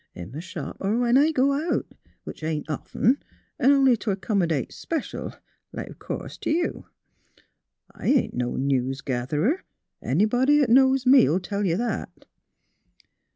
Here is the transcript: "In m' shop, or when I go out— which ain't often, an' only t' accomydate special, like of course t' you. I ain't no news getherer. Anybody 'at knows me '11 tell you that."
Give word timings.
"In 0.15 0.33
m' 0.33 0.39
shop, 0.39 0.77
or 0.79 0.97
when 0.97 1.15
I 1.15 1.31
go 1.31 1.53
out— 1.53 1.85
which 2.23 2.41
ain't 2.41 2.67
often, 2.67 3.21
an' 3.59 3.71
only 3.71 3.95
t' 3.95 4.09
accomydate 4.09 4.71
special, 4.71 5.35
like 5.71 5.89
of 5.91 5.99
course 5.99 6.39
t' 6.39 6.57
you. 6.57 6.87
I 7.93 8.07
ain't 8.07 8.33
no 8.33 8.55
news 8.55 9.01
getherer. 9.01 9.61
Anybody 10.01 10.59
'at 10.63 10.71
knows 10.71 11.05
me 11.05 11.25
'11 11.25 11.43
tell 11.43 11.63
you 11.67 11.77
that." 11.77 12.25